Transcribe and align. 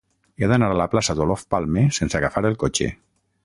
He 0.43 0.47
d'anar 0.51 0.69
a 0.73 0.77
la 0.79 0.87
plaça 0.93 1.15
d'Olof 1.19 1.45
Palme 1.55 1.85
sense 2.01 2.21
agafar 2.23 2.45
el 2.51 2.59
cotxe. 2.65 2.93